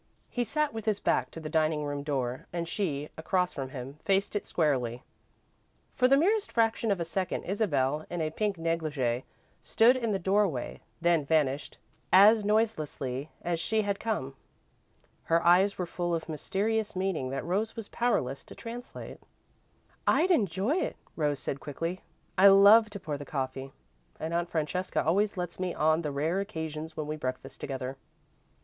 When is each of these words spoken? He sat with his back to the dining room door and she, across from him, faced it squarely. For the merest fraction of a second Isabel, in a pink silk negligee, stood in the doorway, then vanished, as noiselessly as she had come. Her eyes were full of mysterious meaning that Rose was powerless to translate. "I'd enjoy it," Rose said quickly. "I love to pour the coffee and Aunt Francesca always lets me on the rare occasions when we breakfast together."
He 0.31 0.43
sat 0.43 0.73
with 0.73 0.85
his 0.85 0.99
back 0.99 1.29
to 1.29 1.39
the 1.39 1.47
dining 1.47 1.83
room 1.83 2.01
door 2.01 2.47
and 2.51 2.67
she, 2.67 3.09
across 3.17 3.53
from 3.53 3.69
him, 3.69 3.99
faced 4.03 4.35
it 4.35 4.47
squarely. 4.47 5.03
For 5.93 6.07
the 6.07 6.17
merest 6.17 6.51
fraction 6.51 6.89
of 6.89 6.99
a 6.99 7.05
second 7.05 7.43
Isabel, 7.43 8.07
in 8.09 8.19
a 8.19 8.31
pink 8.31 8.55
silk 8.55 8.63
negligee, 8.63 9.25
stood 9.61 9.95
in 9.95 10.11
the 10.11 10.17
doorway, 10.17 10.81
then 11.01 11.23
vanished, 11.23 11.77
as 12.11 12.43
noiselessly 12.43 13.29
as 13.43 13.59
she 13.59 13.83
had 13.83 13.99
come. 13.99 14.33
Her 15.25 15.45
eyes 15.45 15.77
were 15.77 15.85
full 15.85 16.15
of 16.15 16.27
mysterious 16.27 16.95
meaning 16.95 17.29
that 17.29 17.45
Rose 17.45 17.75
was 17.75 17.87
powerless 17.87 18.43
to 18.45 18.55
translate. 18.55 19.19
"I'd 20.07 20.31
enjoy 20.31 20.77
it," 20.77 20.95
Rose 21.15 21.37
said 21.37 21.59
quickly. 21.59 22.01
"I 22.39 22.47
love 22.47 22.89
to 22.89 22.99
pour 22.99 23.19
the 23.19 23.23
coffee 23.23 23.71
and 24.19 24.33
Aunt 24.33 24.49
Francesca 24.49 25.05
always 25.05 25.37
lets 25.37 25.59
me 25.59 25.75
on 25.75 26.01
the 26.01 26.09
rare 26.11 26.39
occasions 26.39 26.97
when 26.97 27.05
we 27.05 27.17
breakfast 27.17 27.61
together." 27.61 27.97